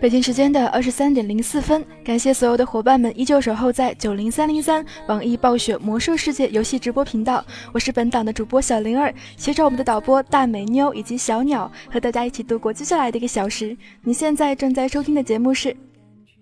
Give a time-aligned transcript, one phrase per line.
[0.00, 7.44] 北京时间的二十三点零四分，感谢所有的伙伴们依旧守候在九零三零三网易暴雪魔兽世界游戏直播频道。
[7.70, 13.76] 我是本档的主播小灵儿，携手我们的导播大美妞以及小鸟，和大家一起度过接下来的一个小时。
[14.02, 15.68] 你现在正在收听的节目是《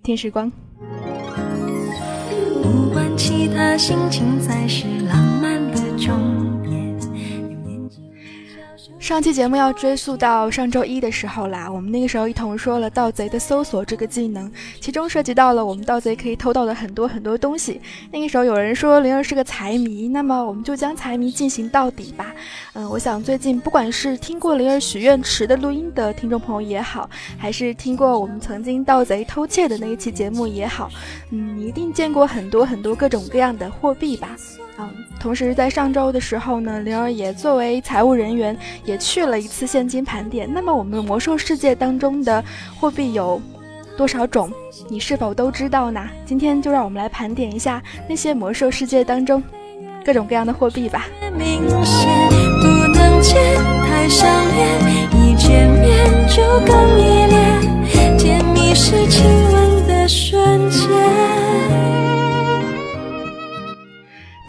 [0.05, 0.47] 天使光》。
[2.63, 5.38] 不管其他心情才是浪
[9.09, 14.53] 上期节目要追溯到上周一的时候啦，我们那个时候一同说了盗贼的搜索这个技能，
[14.83, 17.81] 其中涉及到了我们盗贼可以偷到的很多很多东西。
[18.13, 22.35] 那个时候有人说灵儿是个财迷，那么我们就将财迷进行到底吧。
[22.75, 27.09] 嗯，我想最近不管是听过灵儿许愿池的录音的听众朋友也好，
[27.39, 30.91] 还是听过我们曾经盗贼偷窃的那一期节目也好，
[31.31, 34.37] 嗯，一定见过很多很多各种各样的货币吧。
[35.21, 40.49] 同时在上周的时候呢，灵儿也作为财务人员也去了一次现金盘点。
[40.53, 42.43] 那么我们魔兽世界当中的
[42.79, 43.41] 货币有
[43.97, 44.51] 多少种？
[44.89, 46.09] 你是否都知道呢？
[46.25, 49.43] 今天就让我们来盘点一下那些魔兽世界当中
[50.05, 51.07] 各种各样的货币吧。
[58.17, 61.28] 甜蜜是亲吻的瞬间。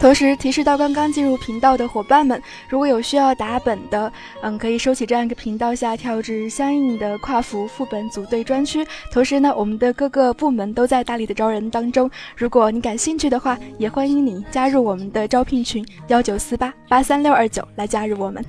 [0.00, 8.82] 同时提示到刚刚进入频道的伙伴们，如果有需要打本的，嗯，可以收起这样一个频道下跳至相应的跨服副本组队专区。
[9.12, 18.42] 同时呢，我们的各个部门都在大力的招人当中，如果你感兴趣的话，也欢迎你加入我们的招聘群幺九四八八三六二九来加入我们。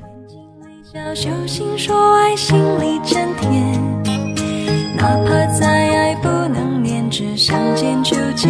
[4.97, 8.49] 哪怕再爱不能连只想见就见，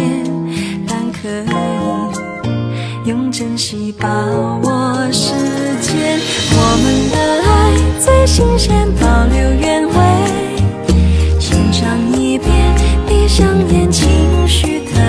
[0.86, 2.01] 但可以。
[3.04, 4.08] 用珍惜把
[4.62, 5.32] 握时
[5.80, 6.20] 间，
[6.52, 7.50] 我们的爱
[7.98, 9.94] 最新鲜，保留原味。
[11.40, 12.48] 欣赏一遍，
[13.08, 14.06] 闭上眼，情
[14.46, 15.00] 绪特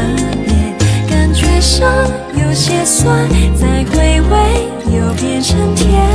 [0.44, 0.76] 别，
[1.08, 1.88] 感觉上
[2.34, 6.10] 有些酸，再回味又变成甜，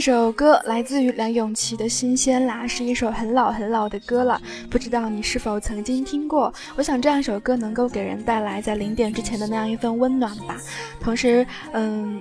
[0.00, 6.50] 这首歌来自于梁咏琪的《新鲜啦》，是一首很老很老的歌了，不知道你是否曾经听过？
[6.74, 10.56] 我想这样一首歌能够给人带来在零点之前的那样一份温暖吧。
[11.02, 12.18] 同时，嗯，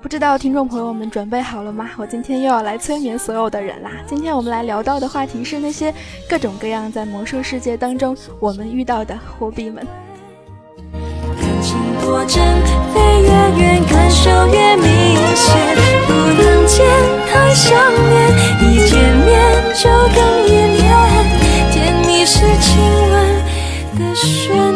[0.00, 1.90] 不知道听众朋友们准备好了吗？
[1.96, 3.90] 我今天又要来催眠所有的人啦！
[4.06, 5.92] 今天我们来聊到的话题是那些
[6.30, 9.84] 各种各样在魔兽世界当中我们遇到的货币们。
[12.06, 12.40] 果真
[12.94, 14.86] 飞越远，感受越明
[15.34, 15.44] 显。
[16.06, 16.86] 不能见
[17.26, 17.74] 太想
[18.08, 18.14] 念，
[18.62, 19.28] 一见面
[19.74, 20.16] 就更
[20.46, 20.48] 依
[20.78, 20.80] 恋。
[21.72, 21.74] 甜
[22.06, 22.78] 蜜是亲
[23.10, 23.14] 吻
[23.98, 24.75] 的瞬间。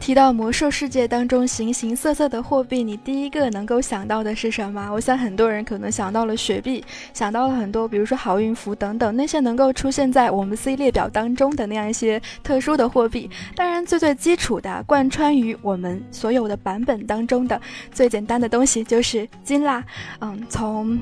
[0.00, 4.90] 提到魔兽世界当中形形色色的货币，你第一个能够想到的是什么？
[4.90, 6.82] 我想很多人可能想到了雪碧，
[7.12, 13.28] 想到了很多，比如说好运符等等那些能够出现在我们 C 列表当中的那样一些特殊的货币。
[13.54, 17.60] 当然，最最基础的，贯穿于我们所有的版本当中的
[17.92, 19.84] 最简单的东西就是金啦。
[20.20, 20.98] 嗯，从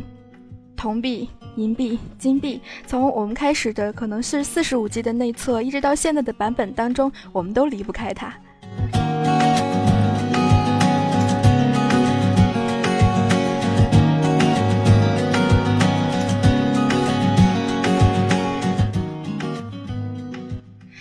[0.76, 1.30] 铜币。
[1.56, 8.32] 银币、金币，从我们开始的可能是四十五级的内测，一直到现在的版本当中，我们都离不开它。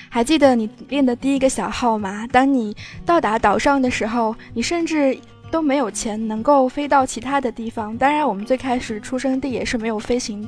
[0.09, 2.25] 还记得你练的第一个小号吗？
[2.31, 5.15] 当你到达岛上的时候，你甚至
[5.51, 7.95] 都没有钱能够飞到其他的地方。
[7.95, 10.47] 当然，我们最开始出生地也是没有飞行。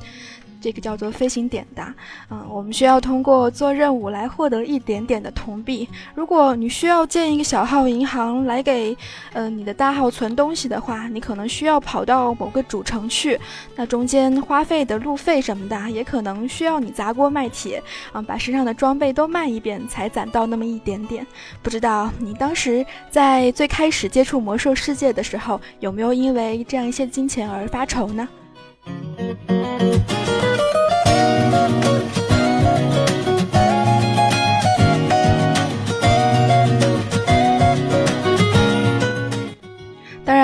[0.61, 1.93] 这个叫做飞行点的，
[2.29, 5.87] 嗯，我们需要通过做任务来获得一点点的铜币。
[6.13, 8.95] 如果你需要建一个小号银行来给，
[9.33, 13.39] 呃，你的大号存东西的话，你可能需要跑到某个主城去，
[13.75, 21.25] 那中间花费的路费什么的，也可能需要你砸锅卖铁，啊，把身上的装备都卖一遍才攒到那么一点点。
[21.63, 28.27] 不知道你当时在最开始接触魔兽世界的时候，有没有因为这样一些金钱而发愁呢？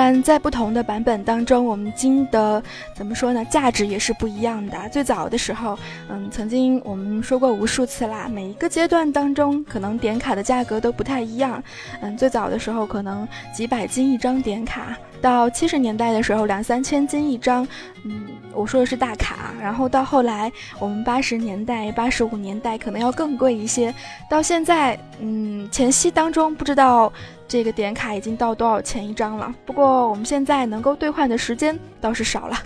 [0.06, 2.62] 然，在不同的版本当中，我们金的
[2.94, 3.44] 怎么说呢？
[3.46, 4.88] 价值也是不一样的。
[4.88, 5.76] 最早的时候，
[6.08, 11.60] 嗯，曾经我们说过无数次啦，每一个阶段当中，可能点卡的价格都不太一样。
[12.00, 17.66] 嗯，最早的时候可能几百金一张点卡，到七十年代的时候两三千斤一张，
[18.04, 19.52] 嗯，我说的是大卡。
[19.60, 23.92] 然后到后来我们八十年代、八十五年代可能要更贵一些。
[24.30, 27.12] 到现在，嗯，前夕当中不知道
[27.48, 29.54] 这个点卡已经到多少钱一张了。
[29.64, 32.56] 不过我们现在能够兑换的时间倒是少了。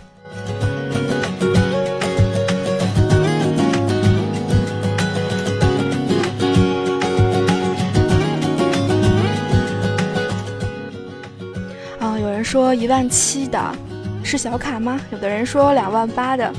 [12.18, 13.74] 有人说一万七的
[14.24, 15.00] 是小卡吗？
[15.10, 16.52] 有的人说两万八的，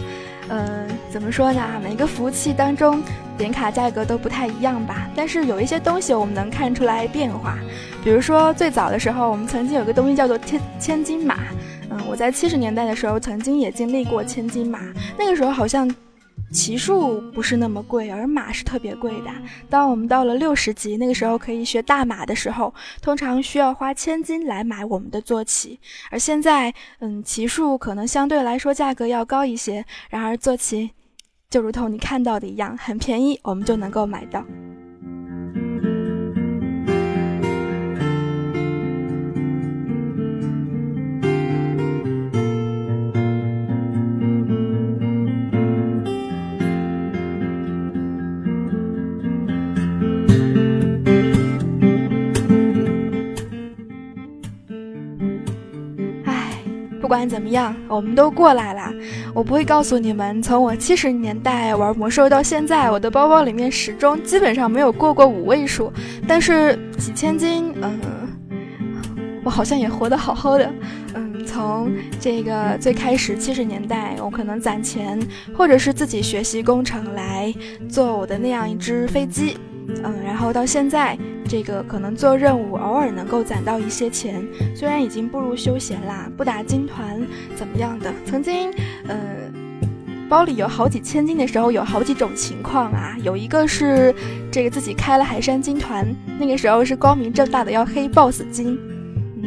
[0.48, 1.62] 嗯，怎么说呢？
[1.84, 3.04] 每个服务器当中
[3.38, 5.10] 点卡价格都不太一样吧。
[5.14, 7.58] 但是有一些东西我们能看出来变化，
[8.02, 11.40] 比如说最早的时候，我们曾经有个东西叫做千千金马，
[11.90, 14.80] 嗯，我在七十年代的时候曾经也经历过千金马，
[15.18, 15.94] 那个时候好像。
[16.54, 19.32] 骑术不是那么贵，而马是特别贵的。
[19.70, 25.80] 当我们到了六十级，那个时候可以学大马的时候，通常需要花千金来买我们的坐骑。
[26.10, 30.92] 而现在，嗯，骑术可能相对来说价格要高一些，然而坐骑
[31.52, 34.42] 就如同你看到的一样，很便宜，我们就能够买到。
[57.22, 58.92] 管怎么样，我们都过来了。
[59.32, 65.94] 我不会告诉你们，从我七十年代玩魔兽到现在，我的包包里面始终基本上没有过过五位数。
[66.28, 68.00] 但是几千金，嗯，
[69.44, 70.74] 我好像也活得好好的。
[71.14, 75.20] 嗯，从这个最开始七十年代，我可能攒钱，
[75.56, 77.54] 或者是自己学习工程来
[77.88, 79.58] 做我的那样一只飞机。
[80.04, 81.18] 嗯，然后到现在。
[81.50, 84.42] 这个可能做任务偶尔能够攒到一些钱，
[84.74, 87.22] 虽然已经步入休闲啦，不打金团
[87.58, 88.10] 怎么样的？
[88.26, 88.72] 曾经，
[89.10, 89.20] 呃，
[90.30, 93.18] 包里有好几千金的时候，有好几种情况啊。
[93.22, 94.16] 有一个是
[94.50, 96.08] 这个自己开了海山金团，
[96.40, 98.80] 那个时候是光明正大的要黑 BOSS 金。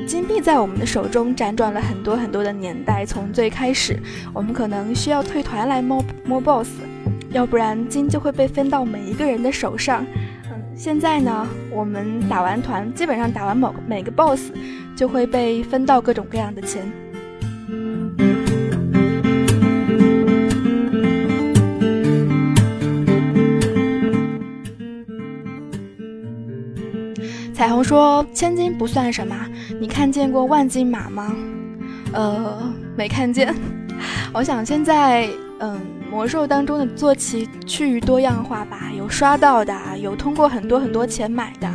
[0.06, 3.98] 金币在我们的手中辗转了很多很多的年代，从最开始
[4.34, 6.68] 我们可能需要退团来摸摸 BOSS，
[7.30, 10.04] 要不然金就会被分到每一个人的手上。
[10.76, 14.52] 现在呢，我们打完团，基本上打完某每个 BOSS，
[14.96, 16.82] 就会被分到各种各样的钱。
[27.54, 29.34] 彩虹说：“千金不算什么，
[29.80, 31.34] 你看见过万金马吗？”
[32.12, 33.54] 呃，没看见。
[34.34, 35.28] 我想现在，
[35.64, 35.80] 嗯。
[36.10, 41.68] 魔兽当中的坐骑趋于多样化吧，有刷到的，有通过很多很多钱买的，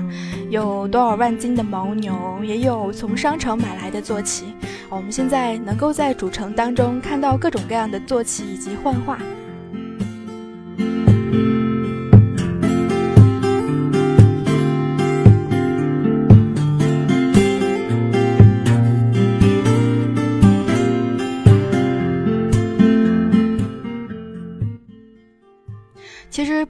[0.49, 4.53] 有多少万金的牦牛，也有从商城买来的坐骑。
[4.89, 9.19] 我们现在能够在主城当中看到各种各样的坐骑以及幻化。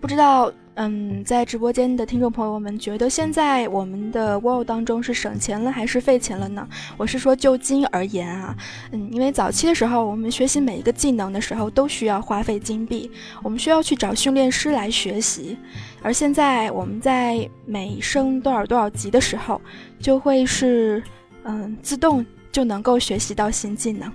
[0.09, 6.67] 不知道，嗯，在直播间的听众朋友们觉得现在我们的 WoW 当中是省钱了还是费钱了呢？
[6.97, 8.57] 我是说就金而言啊，
[8.91, 13.11] 嗯，因为早期的时候我们学习每一个技能的时候都需要花费金币，
[13.43, 15.55] 我们需要去找训练师来学习，
[16.01, 19.61] 而现在我们在每升多少多少级的时候，
[19.99, 21.03] 就会是
[21.43, 24.11] 嗯自动就能够学习到新技能。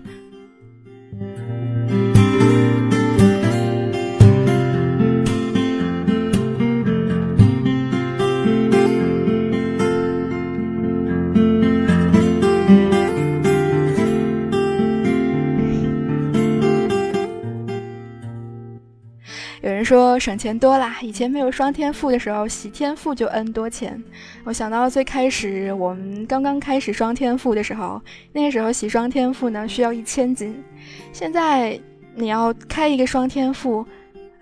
[19.84, 20.96] 说省钱多啦！
[21.02, 24.02] 以前没有双天赋的时候，洗天赋就 N 多钱。
[24.42, 28.00] 我想到最开始我们刚刚开始双天赋的时候，
[28.32, 30.62] 那个时候洗双天赋呢需要一千金。
[31.12, 31.78] 现在
[32.14, 33.84] 你要开一个双天赋，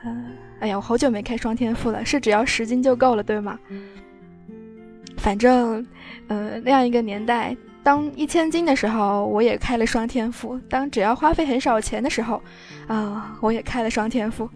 [0.04, 0.24] 呃，
[0.60, 3.58] 哎呀，我好久没开双天赋了，是只要十金就够了，对吗？
[5.16, 5.86] 反正，
[6.28, 12.42] 呃，那样一个年代，当一千金的时候，我也开了双天赋；当只要花费很少钱的时候，
[12.88, 14.48] 啊，我也开了双天赋。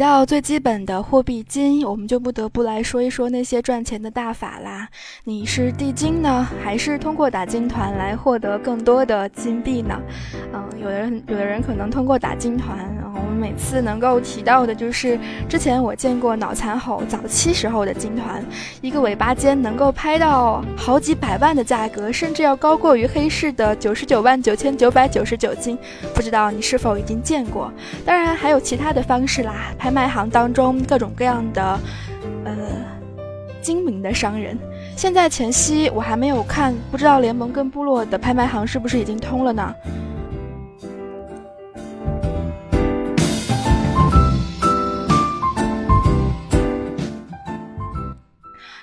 [0.00, 4.88] 到最基本的货币金，我们就不得不来说一说那些赚钱的大法啦。
[5.24, 10.00] 你是地金呢，还是通过打金团来获得更多的金币呢？
[10.54, 12.78] 嗯，有的人有的人可能通过打金团，
[13.40, 15.18] 每次能够提到的就是
[15.48, 18.44] 之前我见过脑残猴早期时候的金团，
[18.82, 25.78] 一个尾巴尖能够拍到好几百万的价格，甚至要高过于黑市的九十九万九千九百九十九金。
[26.14, 27.72] 不知道你是否已经见过？
[28.04, 29.72] 当然还有其他的方式啦。
[29.78, 31.80] 拍卖行当中各种各样的，
[32.44, 32.52] 呃，
[33.62, 34.58] 精明的商人。
[34.96, 39.74] 现在前夕我还没有看，不知道联盟跟部落的拍卖行是不是已经通了呢？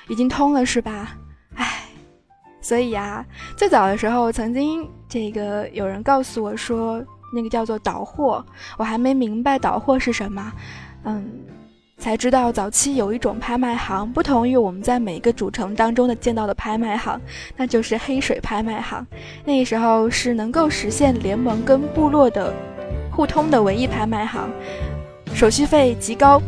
[0.07, 1.15] 已经通了是吧？
[1.55, 1.83] 唉，
[2.61, 8.45] 所以呀，最早的时候曾经这个有人告诉我说，那个叫做导货，
[8.77, 10.53] 我还没明白导货是什么。
[11.03, 11.29] 嗯，
[11.97, 17.19] 才知道早期有一种拍卖行，不同于我们在每个主城当中的见到的拍卖行，
[17.55, 19.05] 那就是黑水拍卖行。
[19.43, 22.53] 那时候是能够实现联盟跟部落的
[23.11, 24.49] 互通的唯一拍卖行，
[25.33, 26.41] 手续费极高。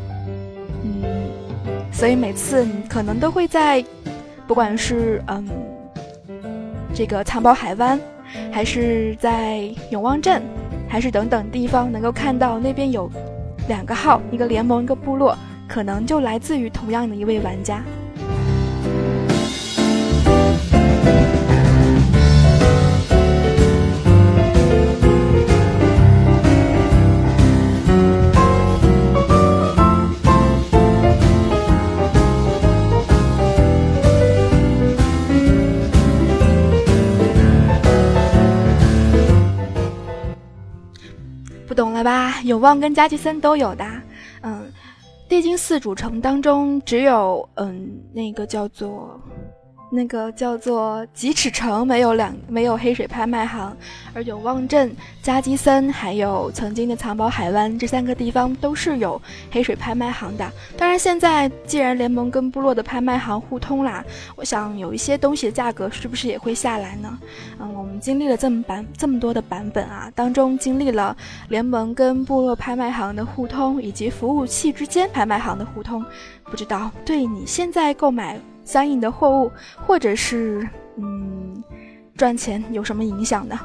[2.00, 3.84] 所以每次你可能都会在，
[4.48, 5.46] 不管是嗯
[6.94, 8.00] 这个藏宝海湾，
[8.50, 10.42] 还是在永旺镇，
[10.88, 13.12] 还是等等地方，能够看到那边有。
[13.68, 15.38] 两个号，一个联盟，一个部落，
[15.68, 17.84] 可能就来自于同样的一位玩家。
[42.50, 43.86] 永旺跟加吉森都有的，
[44.42, 44.72] 嗯，
[45.30, 49.22] 地精四主城当中只有嗯那个叫做。
[49.92, 53.76] 那个叫做吉尺城没有两没有黑水拍卖行，
[54.14, 59.20] 而永旺镇、加基森还有曾经的藏宝海湾这三个地方都是有
[59.52, 60.52] 黑水拍卖行的。
[60.78, 64.06] 当然，现在既然联盟跟部落的拍卖行互通啦，
[64.36, 67.18] 我想有一些东西的价格是不是也会下来呢？
[67.60, 76.06] 嗯，我们经历了这么版这么多的版本啊，当中经历了联盟跟部落拍卖行的互通，以及服务器之间拍卖行的互通，
[76.44, 78.40] 不知道对你现在购买。
[78.70, 79.52] 相应的货物，
[79.88, 81.64] 或者是嗯，
[82.16, 83.60] 赚钱有什么影响呢？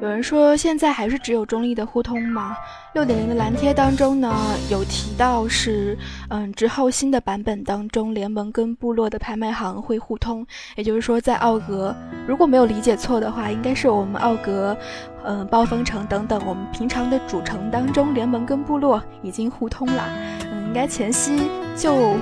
[0.00, 2.56] 有人说现在还是只有中立的互通吗？
[2.94, 4.34] 六点零的蓝贴当中呢
[4.70, 5.96] 有提到是，
[6.30, 10.46] 嗯，之后新的版本当中，联盟跟部落的拍卖行会互通。
[10.74, 11.94] 也就是说，在奥格，
[12.26, 14.74] 如果没有理解错的话，应该是我们奥格，
[15.22, 20.02] 嗯，暴风城等等我们平常的主城当中，联盟跟部落已经互通了。
[20.50, 22.14] 嗯，应该前夕就，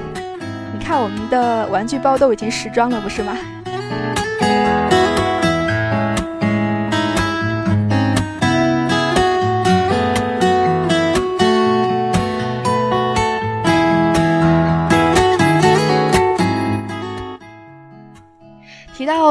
[0.76, 3.36] 你看我们的玩具包都已经时装了，不是吗？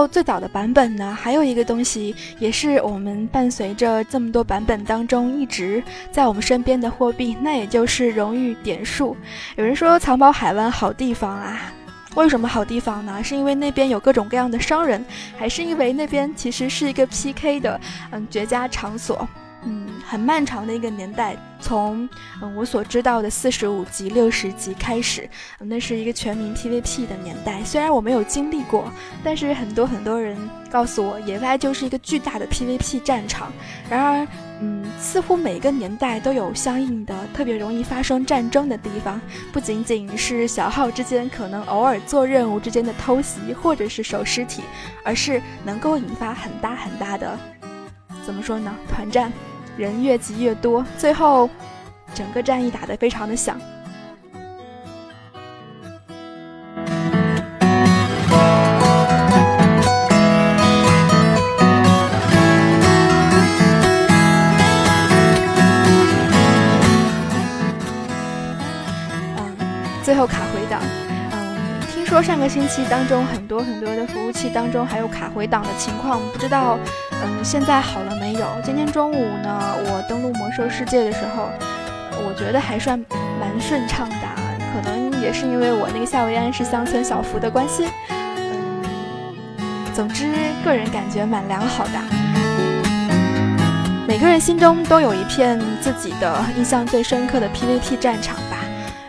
[0.08, 9.16] 最早的版本呢，还有一个东西也是我们伴随着这么多版本当中一直在我们身边的货币，那也就是荣誉点数。
[9.56, 11.72] 有人说藏宝海湾好地方啊，
[12.16, 13.24] 为什么好地方呢？
[13.24, 15.04] 是因为那边有各种各样的商人，
[15.38, 17.80] 还是因为那边其实是一个 PK 的
[18.12, 19.28] 嗯绝佳场所？
[20.10, 22.08] 很漫长的一个年代，从
[22.42, 27.62] 嗯我所知道的四十五级、六十级开始，那是一个全民 PVP 的年代。
[27.66, 28.90] 虽然我没有经历过，
[29.22, 30.38] 但是很多很多人
[30.72, 33.52] 告诉我，野外就是一个巨大的 PVP 战场。
[33.90, 34.28] 然而，
[34.62, 39.20] 嗯，似乎每个年代都有相应的特别容易发生战争的地方，
[39.52, 44.62] 不仅仅是小号之间可能偶尔做任务之间的偷袭或者是守尸体，
[45.04, 47.38] 而是能够引发很大很大的。
[48.26, 48.74] 怎么说呢？
[48.90, 49.32] 团战，
[49.78, 51.48] 人越集越多，最后
[52.16, 53.60] 整个战役打得非常的响。
[69.38, 69.56] 嗯，
[70.04, 70.82] 最后卡回档。
[72.08, 76.80] 说上个星期当中很多很多的服务器当中还有卡回档的情况，不知道。
[77.22, 78.48] 嗯，现在好了没有？
[78.64, 81.50] 今天中午呢，我登录魔兽世界的时候，
[82.26, 82.98] 我觉得还算
[83.42, 84.16] 蛮顺畅的，
[84.74, 87.90] 可能也是因为我那个夏维安是乡村小福的关系。
[88.40, 88.86] 嗯，
[89.94, 90.32] 总之
[90.64, 92.00] 个人感觉蛮良好的。
[94.08, 98.60] 每个人心中都有一片自己的印象最深刻的 PVP 战场吧。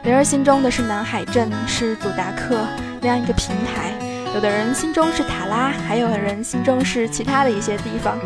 [0.03, 2.67] 灵儿心中的是南海镇，是祖达克
[3.01, 3.93] 那样一个平台；
[4.35, 8.19] 有的人心中是塔拉，还有的人心中是其他的一些地方。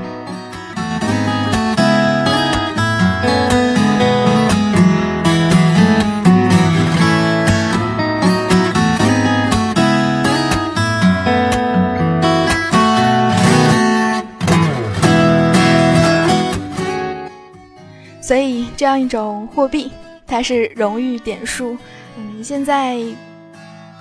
[18.21, 19.93] 所以，这样一种货币，
[20.27, 21.77] 它是荣誉点数。
[22.17, 22.97] 嗯，现在，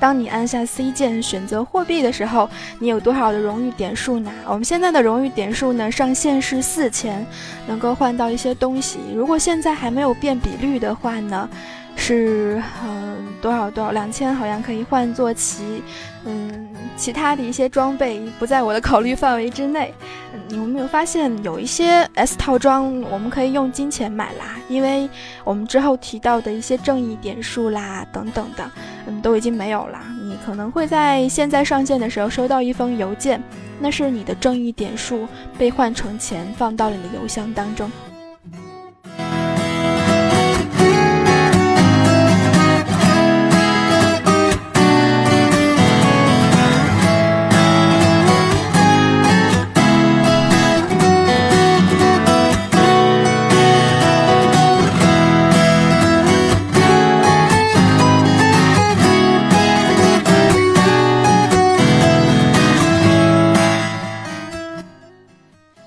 [0.02, 4.32] 当你按下 C 键选择货币的时候，你有多少的荣誉点数呢？
[4.48, 7.24] 我们现在的荣誉点数呢，上限是四千，
[7.68, 8.98] 能够换到一些东西。
[9.16, 11.48] 如果现在还没有变比率的话呢，
[12.02, 15.84] 是嗯多少多少两千，好像可以换坐骑。
[16.26, 19.94] 嗯，其他的一些装备不在我的考虑范围之内。
[20.48, 24.58] 你有没有发现有一些 S 套装我们可以用金钱买啦？
[24.68, 25.08] 因为
[25.44, 28.70] 我们之后提到的一些正义点数啦等等的，
[29.06, 30.00] 嗯，都已经没有了。
[30.24, 33.42] 你可能会在现在上线的时候收到一封邮件，
[33.80, 37.90] 那是你的正义点数被换成钱放到了你的邮箱当中。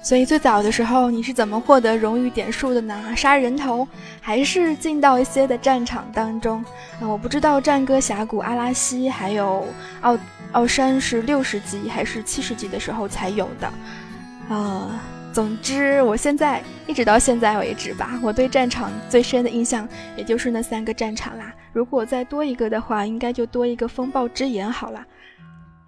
[0.05, 3.17] 所以最早的时候，你是怎么获得荣誉点数的呢？
[3.17, 3.89] 杀人头，
[4.21, 6.63] 还是进到一些的战场当中？
[7.01, 9.67] 啊，我不知道战歌峡谷、阿拉西还有
[10.03, 10.19] 奥
[10.53, 14.55] 奥山是六十级还是七十级的时候才有的。
[14.55, 19.89] 啊，总之，我现在一直到现在为止吧，我对战场最深的印象
[20.19, 21.51] 也就是那三个战场啦。
[21.73, 25.03] 如果再多一个的话，应该就多一个风暴之眼好了。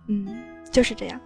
[0.08, 0.26] 嗯，
[0.72, 1.20] 就是这样。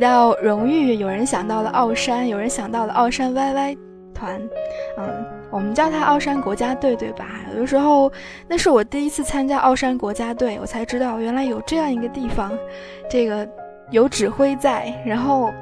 [0.00, 3.76] 提到荣誉，有人想到了奥山，有人想到了奥山 YY
[4.14, 4.40] 团，
[4.96, 7.26] 嗯，我们叫它奥山国家队，对吧？
[7.52, 8.10] 有的时候，
[8.48, 12.50] 那是我第一次参加奥山国家队，我才知道原来有这样一个地方，
[13.10, 13.46] 这个
[13.90, 15.52] 有指挥在，然后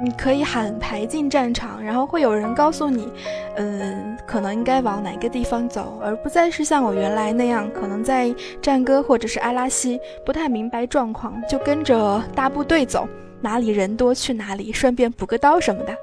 [0.00, 3.12] 你可以喊排进战场，然后会有人告诉你，
[3.56, 8.32] 嗯，可能应该往哪个地方走，而不再是像我原来那样，可能在
[8.62, 13.08] 战歌或者是阿拉西不太明白状况，就跟着大部队走。
[13.40, 15.96] 哪里人多去哪里，顺便补个刀什么的。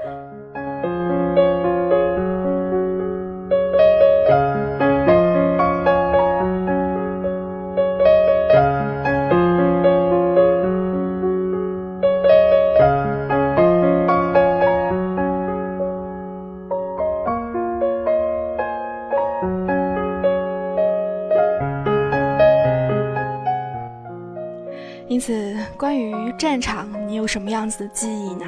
[25.07, 28.45] 因此，关于战场，有什么样子的记忆呢？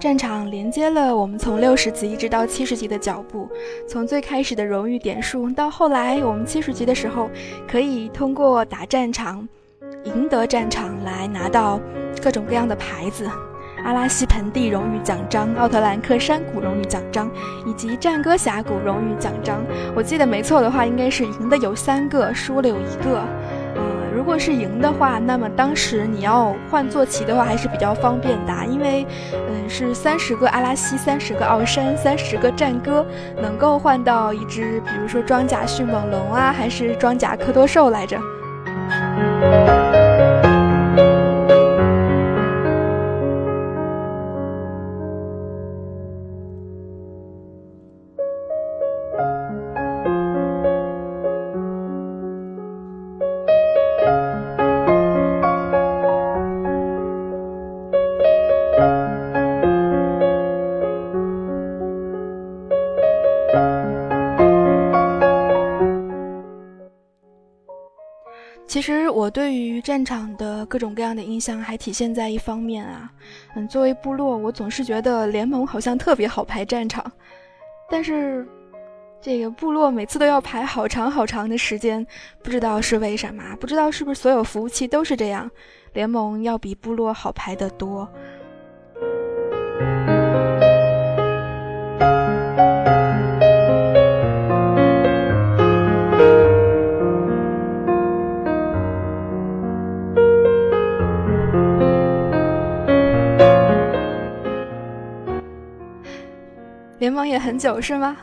[0.00, 3.48] 战场连接了我们从六十级一直到七十级的脚步，
[3.86, 7.30] 从最开始的荣誉点数，到后来我们七十级的时候，
[7.70, 9.46] 可以通过打战场，
[10.04, 11.80] 赢得战场来拿到
[12.22, 13.30] 各种各样的牌子：
[13.84, 17.30] 阿拉西盆地荣誉奖章、奥特兰克山谷荣誉奖章，
[17.66, 19.62] 以及战歌峡谷荣誉奖章。
[19.94, 23.22] 我记得没错的话，应该是赢的有三个，输了有一个。
[24.18, 33.06] 如果是赢的话，那么当时你要换坐骑的话还是比较方便的，因为，嗯，是三十个阿拉西，三十个奥山，三十个战歌，
[33.40, 38.18] 能够换到一只，比如说装甲迅猛龙啊，还是装甲科多兽来着。
[69.38, 73.08] 对于战场的各种各样的印象还体现在一方面啊，
[73.54, 77.04] 嗯，作为部落，我总是觉得联盟好像特别好排战场，
[77.88, 78.44] 但是
[79.20, 82.04] 这个部落每次都要排好长好长的时间，
[82.42, 85.48] 不知道是为什么，不知道是不是所有服务器都是这样，
[85.92, 88.12] 联盟要比部落好排得多。
[107.08, 108.18] 联盟也很久是吗？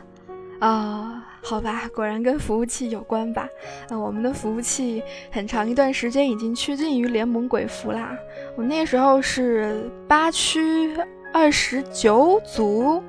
[0.60, 3.50] 啊，好吧，果然跟服务器有关吧。
[3.90, 8.16] 那我们的服务器很长一段时间已经趋近于联盟鬼服啦。
[8.56, 10.96] 我那时候是八区
[11.34, 13.02] 二十九组。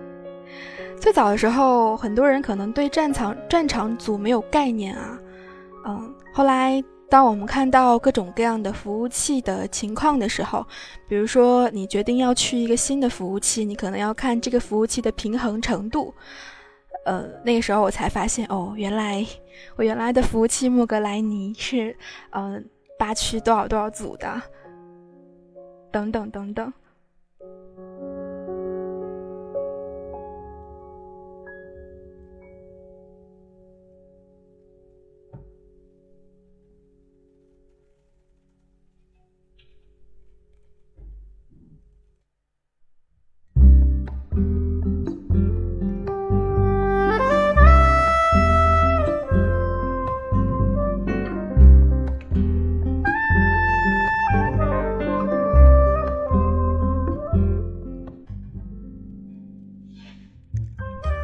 [0.99, 5.19] 最早的时候，很多人可能对战场战场组没有概念啊。
[5.89, 6.83] 嗯，后来。
[7.09, 10.67] 当我们看到各种各样的服务器的情况的时候，
[11.09, 16.13] 比如说你决定要去一个新的服务器，你可能要看这个服务器的平衡程度。
[17.05, 19.25] 呃，那个时候我才发现，哦，原来
[19.77, 21.97] 我原来的服务器莫格莱尼是，
[22.31, 24.43] 嗯，八区多少多少组的，
[25.93, 26.73] 等等等等。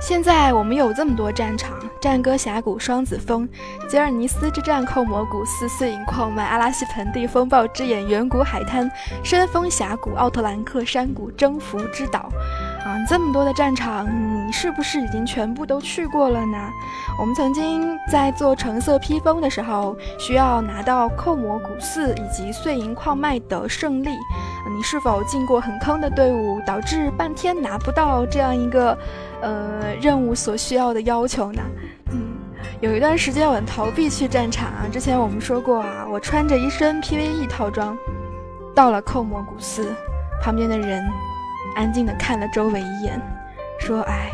[0.05, 3.49] 现在我们有这么多战场：战歌峡谷、双子峰、
[3.89, 8.91] 吉尔尼斯之战、寇摩谷四、碎银矿脉、阿拉西盆地、风暴之眼、远古海滩、
[9.23, 12.29] 深峰峡谷、奥特兰克山谷、征服之岛。
[12.85, 14.07] 啊，这么多的战场，
[14.47, 16.59] 你是不是已经全部都去过了呢？
[17.19, 24.11] 我们曾经在做橙色披风的时候，需要拿到寇摩古寺以及碎银矿脉的胜利。
[24.75, 28.97] 你是否进过很坑的队伍，导致半天拿不到这样一个？
[29.43, 31.61] 呃，任务所需要的要求呢？
[32.13, 32.35] 嗯，
[32.81, 34.87] 有一段时间我逃避去战场啊。
[34.91, 37.99] 之前我们说过啊，我穿着一身 PVE 套装，
[38.73, 39.93] 到了寇摩古寺，
[40.41, 41.05] 旁边的人
[41.75, 43.21] 安静的看了周围一眼，
[43.81, 44.31] 说：“哎，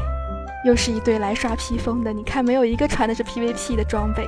[0.65, 4.27] 又是一队来刷披风的，你看没有一个穿的是 PVP 的装备。”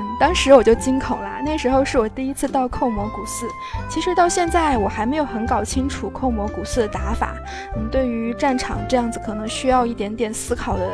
[0.00, 1.28] 嗯，当时我就惊恐了。
[1.44, 3.46] 那时候是我第一次到寇魔古寺，
[3.88, 7.34] 其实到现在我还没有很搞清楚寇魔古寺的打法。
[7.76, 10.90] 嗯，对于战场这样子可能需要一点点思考的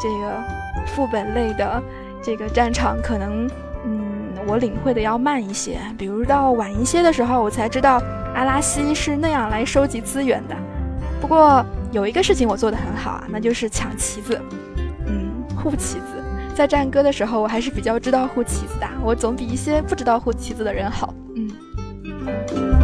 [0.00, 0.42] 这个
[0.86, 1.82] 副本类的
[2.22, 3.48] 这个战场，可能
[3.84, 5.78] 嗯我领会的要慢一些。
[5.98, 8.00] 比如到晚一些的时候，我才知道
[8.34, 10.56] 阿拉西是那样来收集资源的。
[11.20, 14.40] 不过有一个事情我做得很好啊，那就是抢旗子，
[15.06, 16.04] 嗯，护旗子。
[16.54, 21.14] 在战歌的时候，我还是比较知道护旗子的，我总比一些不知道护旗子的人好。
[21.36, 22.79] 嗯。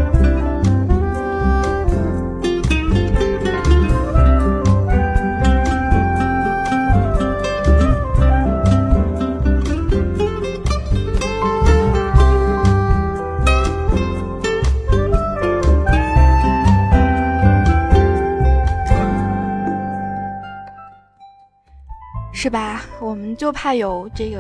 [22.47, 22.83] 是吧？
[23.01, 24.39] 我们就怕有这个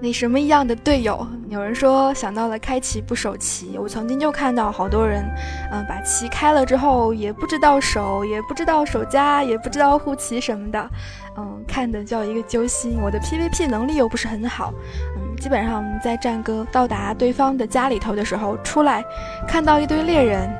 [0.00, 1.24] 那什么一样的队友。
[1.48, 5.24] 有人说想到了开旗不守旗，我曾经就看到好多人，
[5.70, 10.90] 嗯，把旗开了之后也不知道守，也不知道守家，也不知道护旗什么的，
[11.38, 12.98] 嗯，看的叫一个揪心。
[13.00, 14.74] 我的 PVP 能力又不是很好，
[15.16, 19.04] 嗯，基本上在战歌到达对方的家里头的时候出来，
[19.46, 20.50] 看到一堆猎人，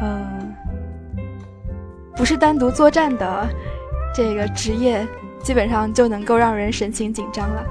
[0.00, 0.54] 嗯，
[2.14, 3.48] 不是单独作战的
[4.14, 5.04] 这个职业。
[5.42, 7.64] 基本上就能够让人神情紧张了。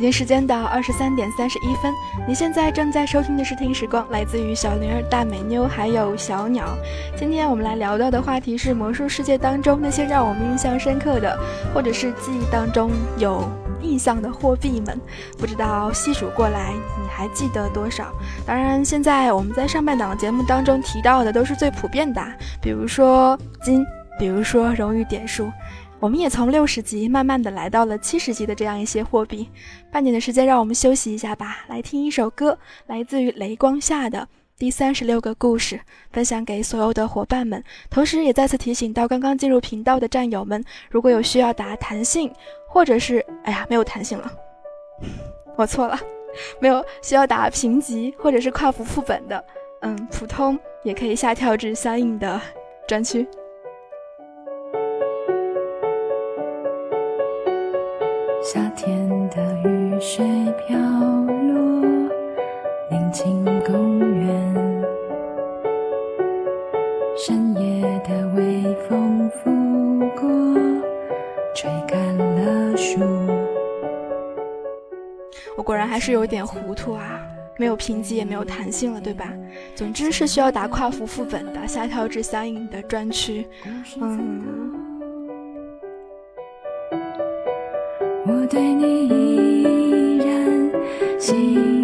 [0.00, 1.92] 北京时间的二十三点三十一分，
[2.26, 6.74] 你现在正在收听的是《听时光》，来自于小灵儿、大美妞还有小鸟。
[7.18, 11.38] 今天我们来聊到的话题是魔术世界当中那些让我们印象深刻的，
[11.74, 13.46] 或者是记忆当中有
[13.82, 14.98] 印象的货币们。
[15.36, 18.10] 不知道细数过来，你还记得多少？
[18.46, 22.22] 当然，现在我们在上半档节目当中提到的都是最普遍的，
[22.62, 23.84] 比如说金，
[24.18, 25.52] 比如说荣誉点数。
[26.00, 29.50] 我们也从六十级慢慢的来到了七十级的这样一些货币。
[29.92, 35.78] 半年的时间，让我们休息一下吧，来听一首歌，来自于雷光下的第三十六个故事，
[36.10, 37.62] 分享给所有的伙伴们。
[37.90, 42.32] 同时，也再次提醒到刚刚进入频道的战友们，如果有需要打弹性，
[42.66, 44.32] 或者是哎呀没有弹性了，
[45.54, 46.00] 我错了，
[46.60, 49.44] 没有需要打评级或者是跨服副本的，
[49.82, 52.40] 嗯，普通也可以下跳至相应的
[52.88, 53.28] 专区。
[58.42, 60.24] 夏天的雨水
[60.66, 61.82] 飘落，
[62.90, 64.84] 宁静公园。
[67.18, 69.50] 深夜的微风拂
[70.18, 70.28] 过，
[71.54, 73.00] 吹干了树。
[75.54, 77.20] 我果然还是有点糊涂啊，
[77.58, 79.30] 没有评级也没有弹性了，对吧？
[79.74, 83.46] 总之是需要打跨服副本的，下跳至相应的专区。
[84.00, 84.89] 嗯。
[88.32, 90.70] 我对你依然
[91.18, 91.79] 心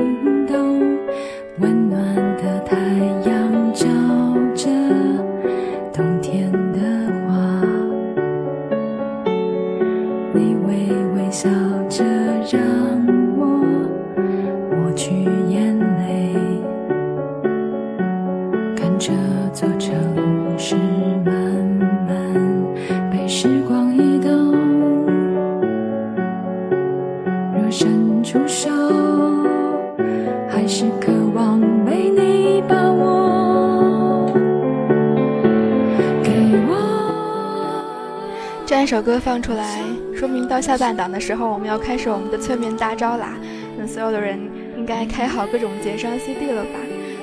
[38.96, 39.78] 首歌放出来，
[40.14, 43.36] 说明到下半档的时候，我们要开始我们的催眠大招啦。
[43.76, 44.40] 那所有的人
[44.74, 46.70] 应该开好各种节商 CD 了吧？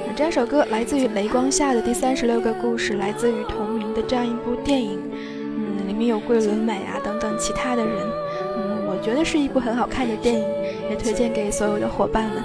[0.05, 4.99] 那这首歌来自于雷光下的第三十六个故事，来自于同名的这样一部电影。
[5.15, 7.95] 嗯，里面有桂纶镁啊等等其他的人。
[8.55, 10.45] 嗯我觉得是一部很好看的电影，
[10.91, 12.43] 也推荐给所有的伙伴们。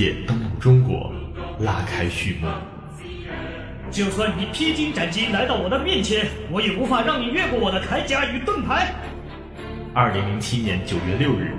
[0.00, 1.12] 界登陆中国，
[1.58, 2.48] 拉开序幕。
[3.90, 8.94] 就算你披荆斩棘来到我的面前，我也无法让你越过我的铠甲与盾牌。
[9.92, 11.52] 二零零七年九月六日，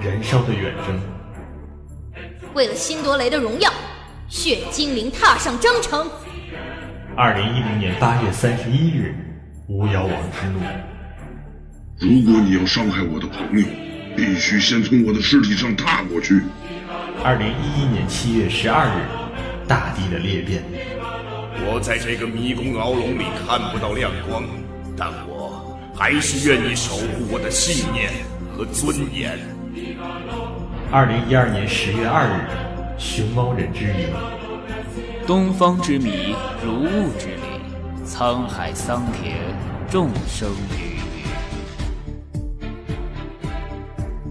[0.00, 1.00] 燃烧的远征。
[2.52, 3.70] 为了辛多雷的荣耀，
[4.26, 6.10] 血精灵踏上征程。
[7.16, 9.14] 二零一零年八月三十一日，
[9.68, 10.58] 巫妖王之怒。
[12.00, 13.64] 如果你要伤害我的朋友，
[14.16, 16.42] 必须先从我的尸体上踏过去。
[17.22, 19.06] 二零一一年七月十二日，
[19.66, 20.62] 大地的裂变。
[21.66, 24.42] 我在这个迷宫牢笼里看不到亮光，
[24.96, 28.10] 但我还是愿意守护我的信念
[28.54, 29.38] 和尊严。
[30.90, 32.40] 二零一二年十月二日，
[32.98, 34.06] 熊猫人之谜。
[35.26, 39.36] 东方之谜，如雾之里，沧海桑田，
[39.90, 41.00] 众生鱼。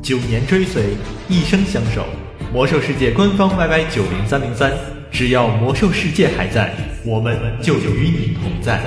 [0.02, 0.96] 九年追随，
[1.28, 2.06] 一生相守。
[2.54, 4.72] 魔兽世界官方 yy 九零三零三，
[5.12, 6.72] 只要魔兽世界还在，
[7.04, 8.80] 我们就与你同在。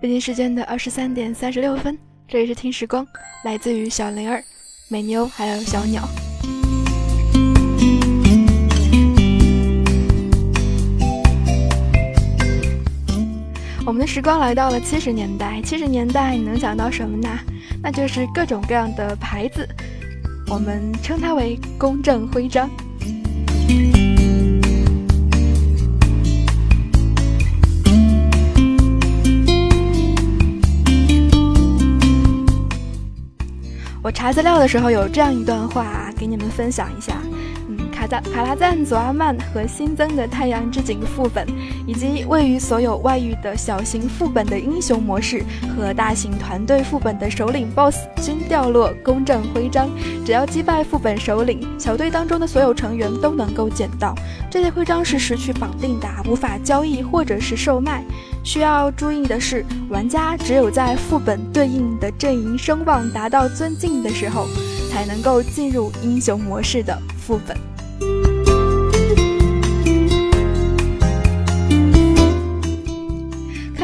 [0.00, 1.98] 北京时间的二十三点三十六分，
[2.28, 3.04] 这里是听时光，
[3.44, 4.40] 来自于小灵儿、
[4.88, 6.08] 美妞还有小鸟。
[13.92, 17.28] 我们的时光来到了七十年代，七十年代你能想到什么呢？
[17.82, 19.68] 那就是各种各样的牌子，
[20.48, 22.70] 我们称它为公正徽章。
[34.02, 37.20] 我查资料的时候有这样一段话，给你们分享一下。
[38.02, 41.46] 卡扎卡拉赞佐阿曼和新增的太阳之井副本，
[41.86, 45.44] 以及位于所有外域的小型副本的英雄模式
[45.76, 49.88] 和大型团队副本的首领 BOSS 均掉落公正徽章。
[50.26, 54.16] 只要击败副本首领，小队当中的所有成员都能够捡到
[54.50, 58.02] 这些徽章，是失去绑定的，无法交易或者是售卖。
[58.42, 64.48] 需要注意的是，玩家只有在副本对应的阵营声望达到尊敬的时候，
[64.90, 67.56] 才能够进入英雄模式的副本。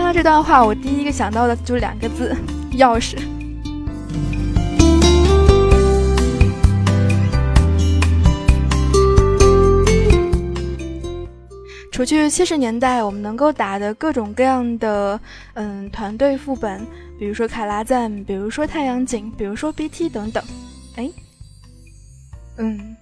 [0.09, 2.34] 到这段话，我第一个想到的就是两个字：
[2.78, 3.18] 钥匙。
[11.92, 15.20] 除去七十年代我们能够打的各种各样的
[15.52, 16.86] 嗯团队副本，
[17.18, 20.42] 比如说卡拉赞，比如说太阳井，比如说 BT 等等，
[20.96, 21.11] 哎，
[22.56, 22.96] 嗯，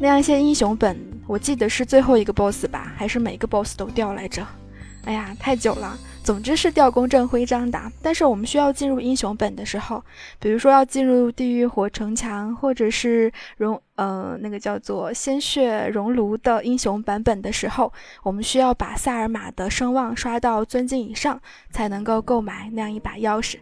[0.00, 0.98] 那样一些英雄本，
[1.28, 4.44] 我记得是最后一个 BOSS 吧，还是每个 BOSS 都掉来着？
[5.04, 5.98] 哎呀，太久了。
[6.22, 10.04] 总之是掉公正徽章的，但是我们需要进入英雄本的时候，
[10.38, 17.90] 比如说要进入地狱火城墙，或者是熔呃那个叫做鲜血熔炉的英雄版本的时候，
[18.22, 21.40] 我们需要把萨尔玛的声望刷到尊敬以上，
[21.70, 23.56] 才能够购买那样一把钥匙。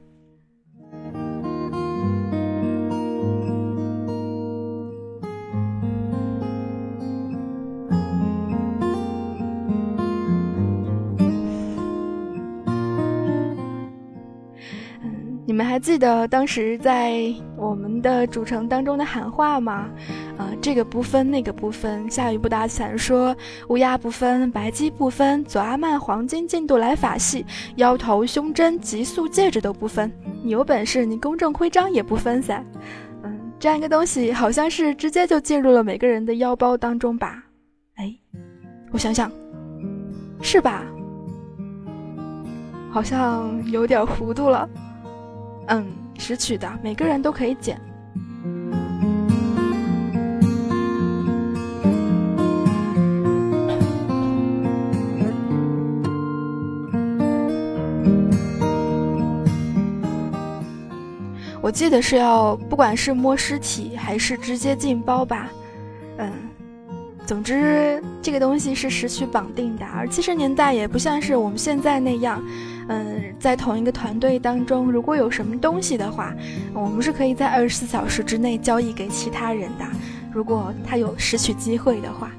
[15.59, 19.91] 你们还记得当时在我们的主城当中的喊话吗？
[20.37, 23.37] 呃，这个不分，那个不分，下雨不打伞，说
[23.67, 27.45] 乌鸦不分，白鸡不分，左阿曼黄金进度来法系，
[27.75, 30.09] 腰头胸针极速戒指都不分，
[30.45, 32.65] 你有本事你公正徽章也不分噻。
[33.25, 37.43] 嗯，这样一个东西好像是直接就进入了每个人的腰包当中吧？
[37.97, 38.15] 哎，
[38.93, 39.29] 我想想，
[40.41, 40.85] 是吧？
[42.93, 44.71] 好像有点糊涂了。
[45.69, 45.87] 嗯，
[46.19, 47.79] 拾取的每个人都可以捡。
[61.61, 65.51] 我记得是要，不管是摸尸体还是直接进包吧，
[66.16, 66.33] 嗯，
[67.27, 72.43] 总之这个东西是拾取绑定的，而七十年代也不像是我们现在那样。
[72.89, 76.34] 嗯，在同一个团队当中，如果有什么东西的话，
[76.72, 79.84] 我们是可以在二十四小时之内交易给其他人的。
[80.32, 82.30] 如果他有拾取机会的话，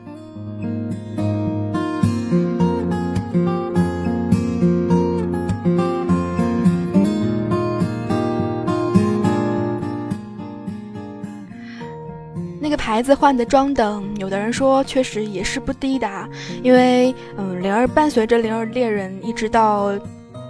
[12.60, 16.30] 那个牌子换的装等，有的人说确实也是不低的，
[16.64, 19.91] 因为嗯，灵儿伴随着灵儿猎人一直到。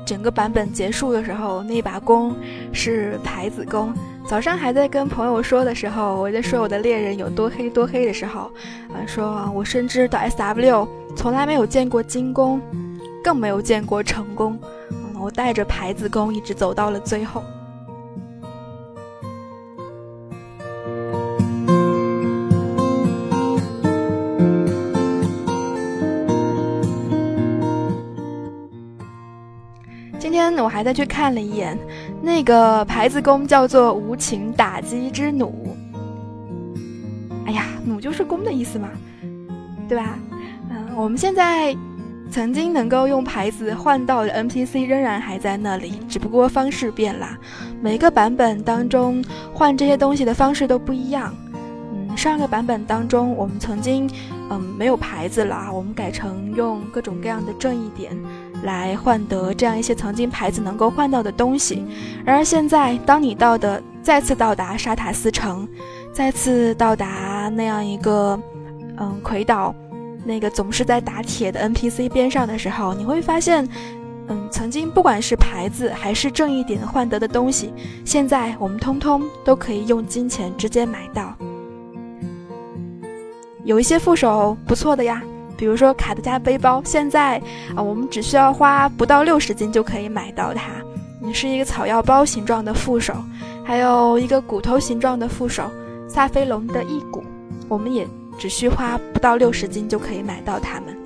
[0.10, 2.36] 整个版本结束的时候，那把弓
[2.74, 3.94] 是牌子弓。
[4.28, 8.52] 早上还在跟朋友说的时候，我在说我的猎人有多黑多黑的时候，
[8.92, 12.60] 呃，说我深知到 S W 从来没有见过金弓，
[13.24, 14.60] 更没有见过成功。
[15.20, 17.44] 我带着牌子弓一直走到了最后。
[30.80, 31.78] 还在去看了一眼，
[32.22, 35.52] 那个牌子弓叫做“无情打击之弩”。
[37.46, 38.88] 哎呀，弩就是弓的意思嘛，
[39.90, 40.18] 对吧？
[40.70, 41.76] 嗯，我们现在
[42.32, 47.28] 曾经能够用牌子换到的 NPC 仍然还在那里，只不过方式变了。
[47.82, 49.22] 每个版本当中
[49.54, 51.36] 换这些东西的方式都不一样。
[51.92, 54.10] 嗯，上个版本当中我们曾经
[54.50, 58.18] 嗯没有牌子了，我们改成用各种各样的正义点。
[58.64, 61.86] 来换得这样一些曾经牌子能够换到的东西。
[62.26, 65.68] 然而现在，当你到的再次到达沙塔斯城，
[66.14, 68.40] 再次到达那样一个
[68.98, 69.74] 嗯魁岛，
[70.26, 73.68] 那个总是在打铁的 NPC 边上的时候，你会发现，
[74.28, 81.36] 嗯，曾经不管是牌子还是挣一点换得的东西，现在我们通通都可以用金钱直接买到。
[83.64, 85.22] 有一些副手不错的呀，
[85.60, 87.38] 比如说卡德加背包，现在
[87.76, 90.72] 啊，我们只需要花不到六十斤就可以买到它。
[91.22, 93.14] 你是一个草药包形状的副手，
[93.66, 95.70] 还有一个骨头形状的副手，
[96.08, 97.22] 萨菲龙的翼骨，
[97.68, 98.08] 我们也
[98.38, 100.98] 只需花不到六十斤就可以买到它们。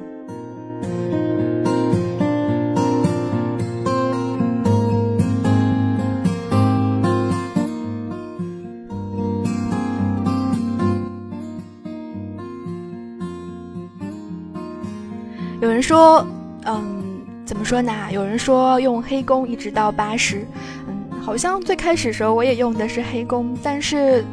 [15.83, 16.25] 说，
[16.65, 17.03] 嗯，
[17.45, 17.93] 怎么说呢？
[18.09, 20.47] 有人说用黑弓一直到八十，
[20.87, 24.23] 嗯，好像最开始时候我也用的是黑弓，但是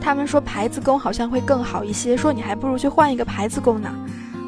[0.00, 3.88] 他们说牌子弓好像会更好一些，说你还不如去换一个牌子弓呢。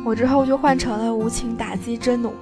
[0.04, 2.32] 我之后就换成了无情打击真弩。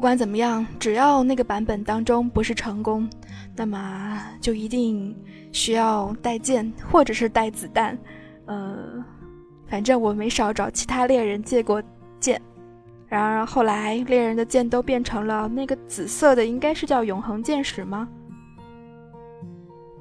[0.00, 3.06] 不管怎么样，只要那个版本当中不是成功，
[3.54, 5.14] 那么就一定
[5.52, 7.98] 需要带剑或者是带子弹。
[8.46, 9.04] 呃，
[9.68, 11.82] 反正我没少找其他猎人借过
[12.18, 12.40] 剑，
[13.08, 18.08] 然而后来猎人的剑都变成了那个紫色的，应该是叫永恒剑矢吗？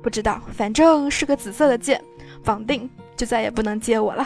[0.01, 2.01] 不知道，反正是个紫色的剑，
[2.41, 4.25] 绑定就再也不能借我了。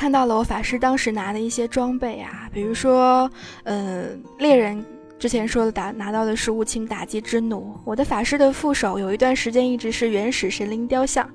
[0.00, 3.30] 看到了我法师当时拿的一些装备啊，比如说，
[3.64, 4.82] 嗯，猎人
[5.18, 7.78] 之前说的打拿到的是无情打击之弩。
[7.84, 11.28] 我的法师的副手有一段时间一直是原始神灵雕像，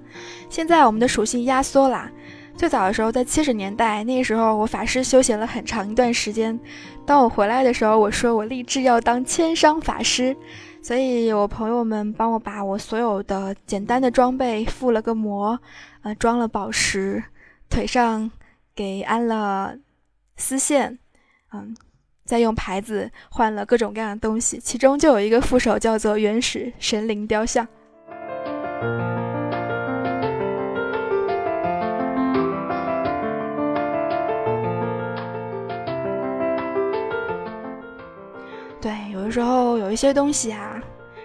[0.49, 2.11] 现在我们的属性压缩啦。
[2.57, 6.59] 最早的时候在七十年代，那个时候我法师休闲了很长一段时间。
[7.05, 10.35] 当我回来的时候，我说我立志要当千伤法师，
[10.81, 15.59] 所以我朋友们帮我把我所有的简单的装备附了个魔，
[16.01, 17.23] 呃，装了宝石，
[17.69, 18.31] 腿上。
[18.75, 19.77] 给安了
[20.35, 20.99] 丝线，
[21.53, 21.73] 嗯，
[22.25, 27.65] 再用牌子换了各种各样的东西，其中就有一个副手叫做原始神灵雕像。
[38.81, 40.74] 对，有的时候有一些东西啊。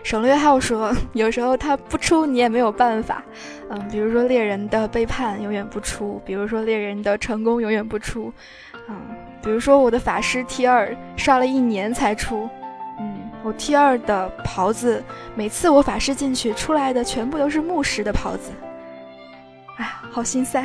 [0.03, 3.23] 省略号说， 有时候他不出你也没有办法，
[3.69, 8.33] 嗯，比如说猎人的背叛永远不出，比如说猎人的成功永远不出，
[8.89, 8.97] 嗯，
[9.43, 12.49] 比如说我的法师 T 二刷了一年才出，
[12.99, 15.03] 嗯，我 T 二的袍子
[15.35, 18.51] 每次我法师进去出来的全部都是牧师的袍子，
[19.77, 20.65] 哎，好心塞。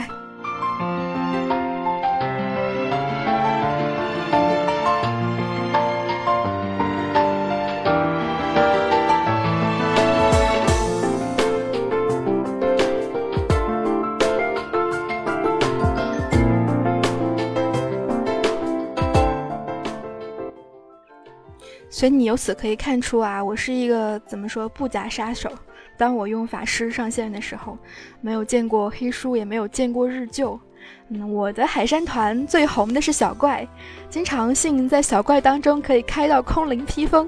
[21.96, 25.50] 所以你由此可以看出啊，我是一个怎么说不假杀手。
[25.96, 27.78] 当我用法师上线的时候，
[28.20, 30.60] 没有见过黑书，也没有见过日旧。
[31.08, 33.66] 嗯，我的海山团最红的是小怪，
[34.10, 37.26] 经常性在小怪当中可以开到空灵披风，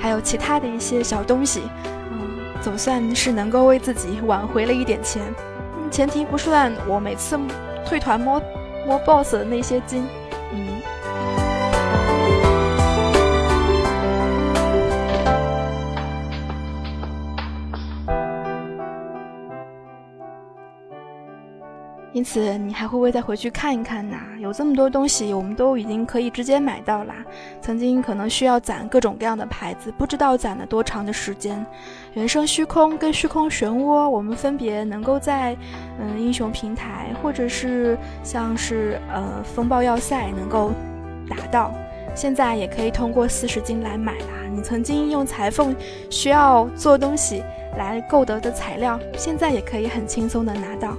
[0.00, 1.62] 还有其他的一些小东西。
[2.10, 2.18] 嗯，
[2.60, 5.22] 总算是能够为自己挽回了一点钱。
[5.76, 7.38] 嗯前提不算我每次
[7.86, 8.42] 退团摸
[8.84, 10.04] 摸 BOSS 的那些金。
[10.52, 10.82] 嗯。
[22.18, 24.16] 因此，你还会不会再回去看一看呢？
[24.40, 27.14] 有这么多东西，我们都已经可以直接买到啦。
[27.62, 31.64] 曾经可能需要攒各种各样的牌子，不知道攒了多长的时间。
[32.14, 35.56] 原生虚空跟虚空漩涡，我们分别能够在
[36.00, 40.72] 嗯英雄平台，或者是像是呃风暴要塞能够
[41.30, 41.72] 达到。
[42.16, 44.48] 现在也可以通过四十金来买啦。
[44.52, 45.72] 你曾经用裁缝
[46.10, 47.44] 需要做东西
[47.76, 50.96] 来购得的材料，现在也可以很轻松的拿到。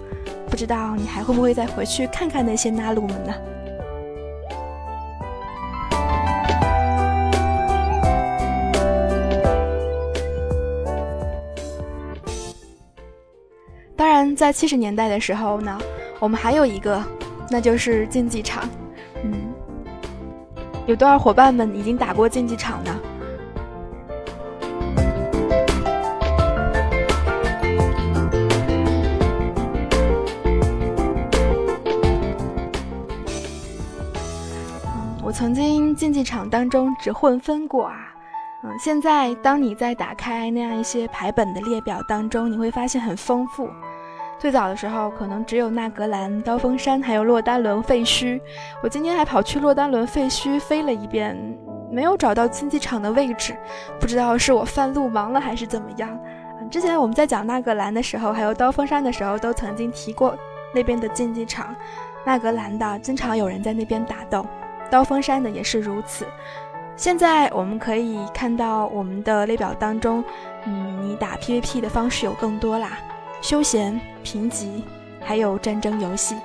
[0.50, 3.34] 不知道你还会不会再回去看看那些纳鲁们呢？
[13.95, 15.78] 当然，在七十年代的时候呢，
[16.20, 17.02] 我们还有一个，
[17.50, 18.68] 那就是竞技场。
[19.24, 19.34] 嗯，
[20.88, 23.00] 有多少伙伴们已经打过竞技场呢？
[35.40, 37.96] 曾经竞技场当中只混分过啊，
[38.62, 43.70] 嗯，现在当你在打开那样一些牌本的列表当中，你会发现很丰富。
[44.38, 48.38] 最早的时候可能只有纳格兰、刀锋山，还有洛丹伦废墟。
[48.84, 51.38] 我今天还跑去洛丹伦废墟飞了一遍，
[51.90, 53.56] 没有找到竞技场的位置，
[53.98, 56.20] 不知道是我犯路盲了还是怎么样。
[56.70, 60.38] 之前我们在讲纳格兰的时候，还有刀锋山的时候，都曾经提过
[60.76, 61.74] 那边的竞技场。
[62.26, 64.46] 纳格兰的经常有人在那边打斗，
[64.90, 66.26] 刀锋山的也是如此。
[66.96, 70.24] 现在我们可以看到我们的列表当中，
[70.66, 72.98] 嗯，你打 PVP 的方式有更多啦。
[73.42, 74.84] 休闲、评级，
[75.22, 76.36] 还有战争游戏。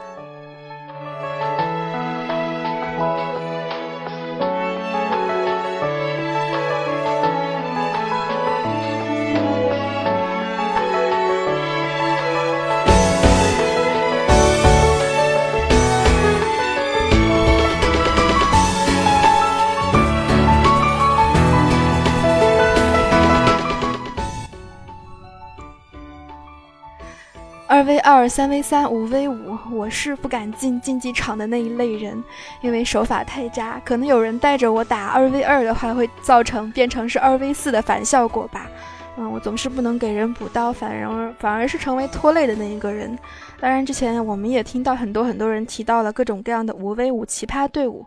[28.04, 32.22] 二、三 v 三、五 v 五，我是不敢进竞技场的那一类人，
[32.60, 33.80] 因为手法太渣。
[33.82, 38.70] 可能有人带着我打二 v 二的话，会造成变成是二 v 四的反效果吧。
[39.16, 43.18] 嗯，我总是不能给人补刀，反而反而是成为拖累的那一个人。
[43.58, 48.04] 当然，之前我们也听到很多很多人提到了各种各样的五 v 五奇葩队伍，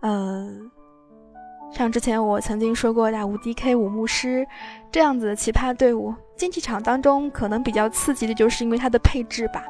[0.00, 0.46] 呃，
[1.72, 4.46] 像之前我曾经说过的五 DK 五牧师
[4.90, 6.14] 这样子的奇葩队伍。
[6.36, 9.64] 竞技场当中可能比较刺激的就是因为它的配置吧，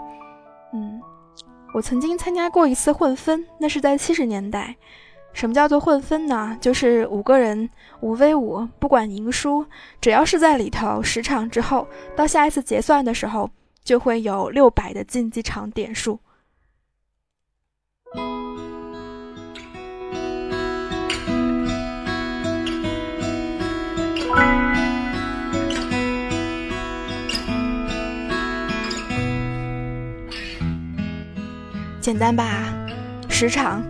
[0.73, 1.01] 嗯，
[1.75, 4.77] 我曾经参加过一次混分，那是在七十年代。
[5.35, 6.59] 什么叫做混分呢？
[6.61, 9.65] 就是五个人五 v 五，不管赢输，
[9.99, 13.51] 只要是在里头十场之后，到下一次结算的时候
[13.83, 16.19] 就会有六百的竞技场点数。
[32.03, 32.65] 简单吧，
[33.29, 33.81] 十场，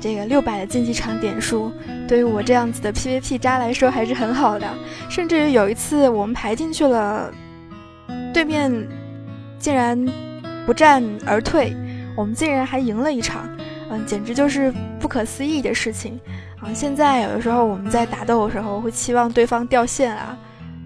[0.00, 1.72] 这个六百的竞技场点数，
[2.08, 4.66] 对于我这样子的 PVP 渣来说还是很好的。
[5.08, 7.32] 甚至于有一次我们排进去了，
[8.34, 8.70] 对面
[9.60, 9.96] 竟然
[10.66, 11.72] 不战而退，
[12.16, 13.48] 我们竟然还赢了一场，
[13.90, 16.18] 嗯，简直就是不可思议的事情
[16.60, 16.74] 啊！
[16.74, 20.36] 现在有的时候我们在打斗的时候会期望对方掉线啊，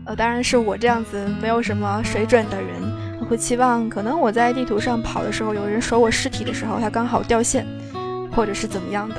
[0.04, 2.89] 呃，当然是我这样子没有什么水准的人。
[3.30, 7.64] 会期望，可能我在地图上跑的时候，有人守我尸体的时候，他刚好掉线，
[8.34, 9.14] 或者是怎么样的。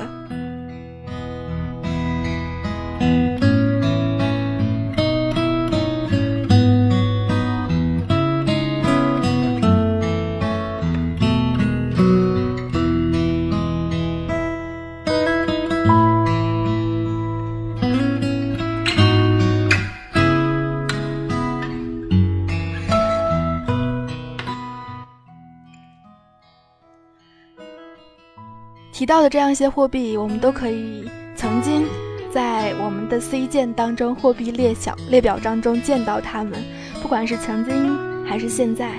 [29.02, 31.88] 提到的这样一些货币，我们都可以曾经
[32.32, 36.52] 在我们的 C 键当中货币列小列表当中见到它们。
[37.02, 38.92] 不管是曾经还是现在，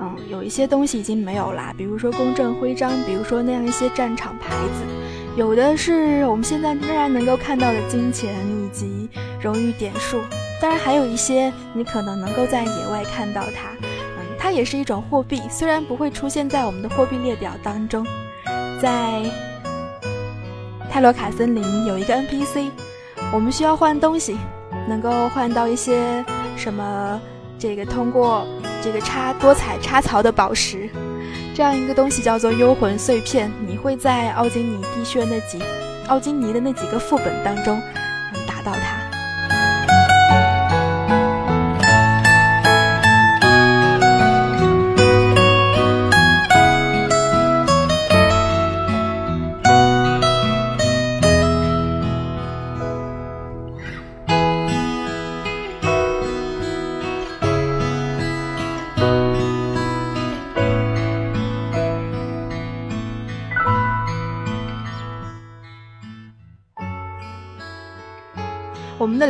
[0.00, 4.82] 嗯，有一些东西已经没有啦，比如说公正徽章，比如说那样一些战场牌子，
[5.36, 9.08] 有的是我们现在仍然能够看到的金钱以及
[9.40, 10.20] 荣誉点数。
[10.60, 18.04] 当然，还有一些你可能能够在野外看到它，嗯，它也是一种货币，虽然不会出现在我们的货币列表当中。
[18.84, 19.22] 在
[20.90, 22.68] 泰罗卡森林有一个 NPC，
[23.32, 24.36] 我们需要换东西，
[24.86, 26.22] 能够换到一些
[26.54, 27.18] 什么？
[27.58, 28.46] 这个通过
[28.82, 30.90] 这个插多彩插槽的宝石，
[31.54, 33.50] 这样一个东西叫做幽魂碎片。
[33.66, 35.58] 你会在奥金尼地穴那几
[36.08, 37.80] 奥金尼的那几个副本当中
[38.46, 39.03] 打到它。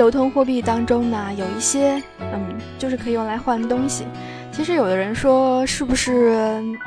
[0.04, 4.04] 流通货币当中呢，有一些，嗯，就是可以用来换东西。
[4.52, 6.36] 其实有的人说，是不是，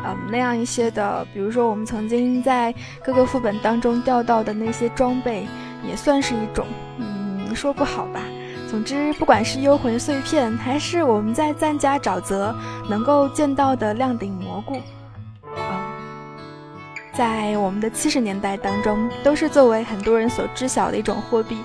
[0.05, 2.71] 嗯，那样一些的，比如说我们曾经在
[3.03, 5.47] 各个副本当中钓到的那些装备，
[5.83, 6.67] 也算是一种，
[6.99, 8.21] 嗯，说不好吧。
[8.69, 12.55] 总之，不管是幽魂碎片，还是我们在赞加沼泽
[12.87, 14.75] 能够见到的亮顶蘑菇，
[15.43, 15.79] 嗯，
[17.15, 21.57] 在我们的七十年代当中，都是作为很多人所知晓的一种货币，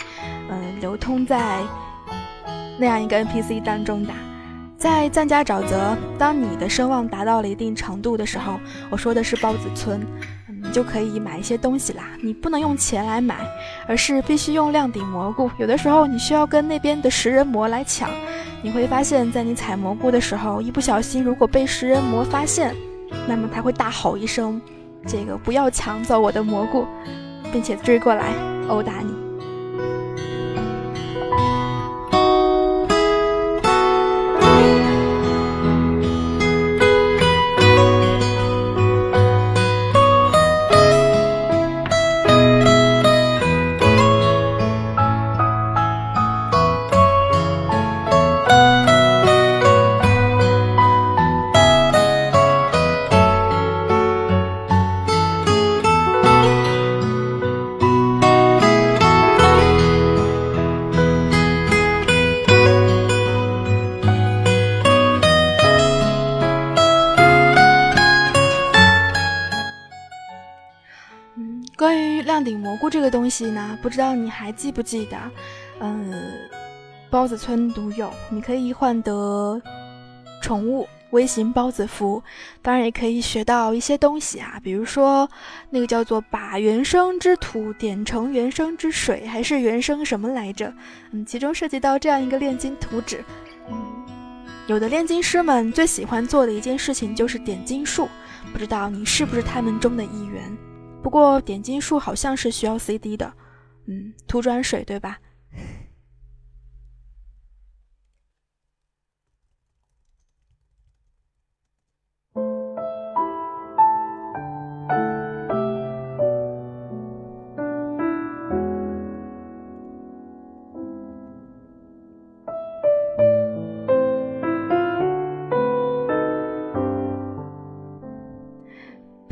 [0.82, 1.60] 流通在
[2.76, 4.12] 那样一个 NPC 当中的。
[4.76, 8.58] 在赞加沼泽，当你的声望达到了一定程度的时候，
[8.90, 10.04] 我说的是包子村，
[10.48, 12.02] 你就可以买一些东西啦。
[12.20, 13.36] 你不能用钱来买，
[13.86, 15.48] 而是必须用亮顶蘑菇。
[15.56, 18.10] 有的时候你需要跟那边的食人魔来抢。
[18.60, 22.74] 你会发现在你采蘑菇的时候，一不小心如果被食人魔发现，
[23.28, 24.60] 那么他会大吼一声
[25.06, 26.84] ：“这个不要抢走我的蘑菇，
[27.52, 28.32] 并且追过来
[28.66, 29.14] 殴打你。”
[73.92, 75.18] 不知道你还记不记得？
[75.80, 76.14] 嗯，
[77.10, 79.60] 包子村独有，你可以换得
[80.40, 82.22] 宠物微型包子服，
[82.62, 85.28] 当然也可以学到一些东西啊，比如说
[85.68, 90.72] 那个叫做把原生之土点成原生之水，还是原生什么来着？
[91.10, 93.22] 嗯，其中涉及到这样一个炼金图纸。
[93.70, 93.76] 嗯，
[94.68, 98.08] 有的炼金师们最喜欢做的一件事情就是点金术，
[98.54, 100.50] 不知道你是不是他们中的一员？
[101.02, 103.30] 不过点金术好像是需要 CD 的，
[103.86, 105.18] 嗯，土转水对吧？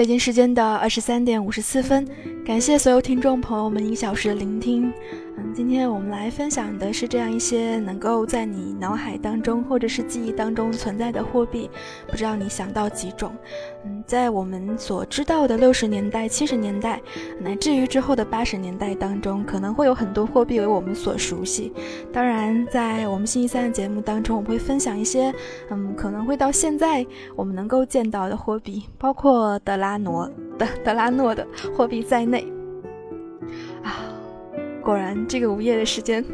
[0.00, 2.08] 北京时间的二十三点五十四分，
[2.42, 4.90] 感谢所有听众朋友们一小时的聆听。
[5.36, 11.68] 嗯，今天我们来分享的是这样一些能够在你脑海当中或者是记忆当中存在的货币，
[12.08, 13.30] 不知道你想到几种？
[13.84, 17.00] 嗯，在我们所知道的六十年代、七十年代，
[17.38, 21.72] 乃至于之后的八十年代当中，可能会有很多货币为我们所熟悉。
[22.12, 25.32] 当然，在我们星期三的节目当中，我们会分享一些，
[25.70, 32.46] 嗯，可能会到现在我们能够见到的货币，包括德拉诺的德拉诺的货币在内。
[33.82, 33.96] 啊。
[34.82, 36.24] 果然，这个午夜的时间，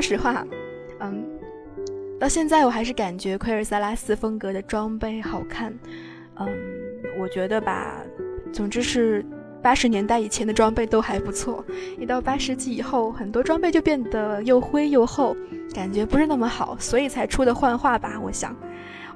[0.00, 0.46] 说，实话，
[1.00, 1.24] 嗯，
[2.18, 5.72] 到现在我还是感觉奎尔萨拉斯风格的装备好看。
[6.38, 6.48] 嗯，
[7.18, 8.02] 我觉得吧，
[8.52, 9.24] 总之是。
[9.62, 11.64] 八十年代以前的装备都还不错，
[11.98, 15.36] 一到八世纪以后，很多装备就变得又灰又厚，
[15.74, 18.20] 感觉不是那么好，所以才出的幻化吧。
[18.22, 18.54] 我想，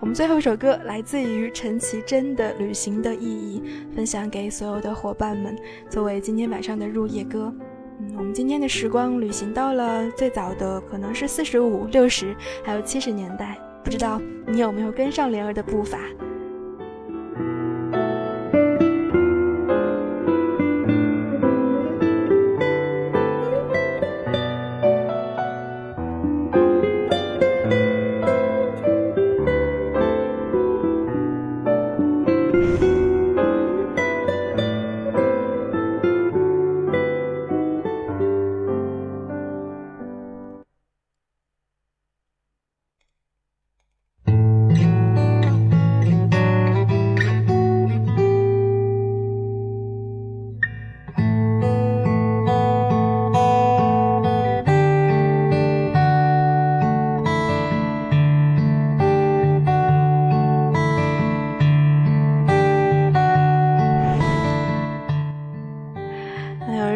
[0.00, 3.62] 我们最后一首歌来自于陈绮贞的《旅行的意义》，
[3.94, 5.56] 分享给所有的伙伴们，
[5.88, 7.54] 作为今天晚上的入夜歌。
[8.16, 12.34] 我们今天的时光旅行到了最早的可能是四十五、六十，
[12.64, 15.98] 还有七十年代，不知道你有没有跟上莲儿的步伐？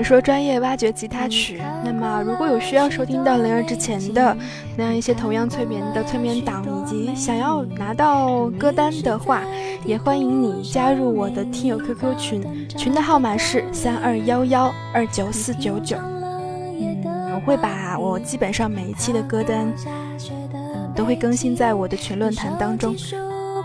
[0.05, 4.37] 说专业挖掘吉他曲，那么如果有需要收听到灵儿之前的
[4.77, 9.41] 那样一些同样催眠的催眠档，以及想要拿到歌单的话，
[9.87, 15.97] 也欢迎你加入我的听友 QQ 群，群的号码是三二幺幺二九四九九。
[15.97, 17.03] 嗯，
[17.35, 19.73] 我会把我基本上每一期的歌单
[20.95, 22.95] 都会更新在我的群论坛当中。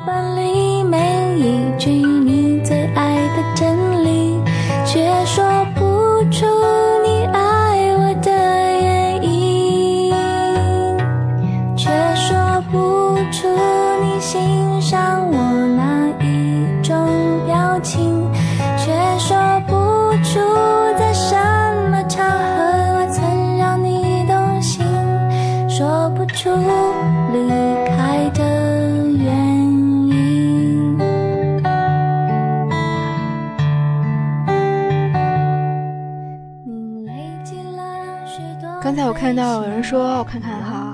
[0.07, 4.39] 本里每一句你最爱的真理，
[4.85, 5.43] 却说
[5.75, 5.98] 不
[6.29, 6.45] 出
[7.01, 7.08] 你
[39.09, 40.93] 我看到有人说，我看看哈，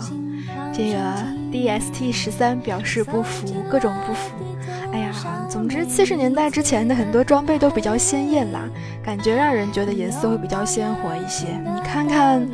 [0.73, 0.97] 这个
[1.51, 4.31] DST 十三表示不服，各种不服。
[4.93, 5.11] 哎呀，
[5.49, 8.61] 总之七十年代之前的很多装备都比较鲜艳啦，
[9.03, 11.47] 感觉让人觉得颜色会比较鲜活一些。
[11.61, 12.47] 你看看，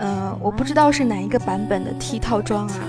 [0.00, 2.80] 呃，我不知道是哪一个版本的 T 套装啊，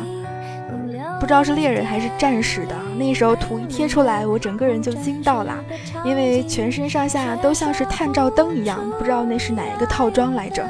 [1.21, 2.75] 不知道是猎人还是战士的。
[2.97, 5.55] 那时候图一贴出来，我整个人就惊到啦，
[6.03, 10.67] 因为全身上下都像是探照灯一样，不知道那是哪一个套装来着。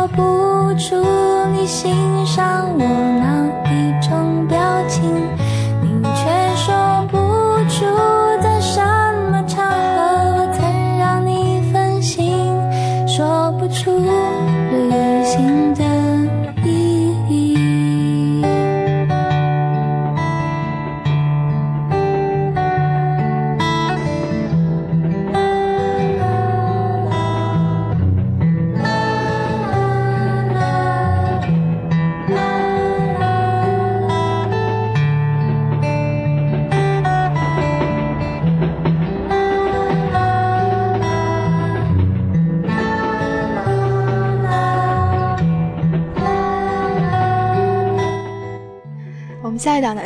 [0.00, 0.96] 说不出
[1.52, 1.94] 你欣
[2.24, 5.04] 赏我哪一种表情，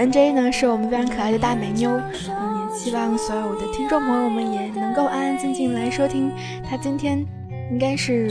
[0.07, 1.90] NJ 呢，是我们非常可爱的大美妞。
[1.90, 6.30] 嗯，也希望所有的听众朋友们也能够安安静静来收听
[6.68, 7.24] 她今天
[7.70, 8.28] 应该是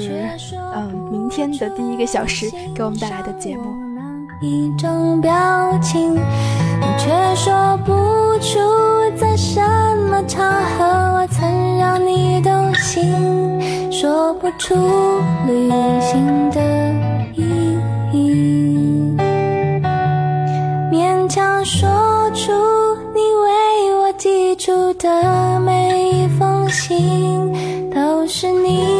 [0.75, 3.75] 嗯明天的第一个小时给我们带来的节目。
[4.41, 5.31] 一种表
[5.81, 6.15] 情，
[6.97, 7.93] 却说不
[8.39, 8.59] 出
[9.17, 9.59] 在什
[10.09, 10.83] 么场合
[11.15, 14.75] 我曾让你动心，说不出
[15.47, 15.69] 旅
[16.01, 16.61] 行的
[24.65, 28.92] 出的每一封信都是你。